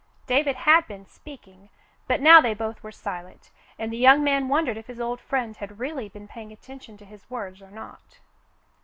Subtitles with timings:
[0.25, 1.69] David had been speaking,
[2.07, 5.21] but now they both were silent, and the young man won dered if his old
[5.21, 8.17] friend had really been paying attention to his words or not.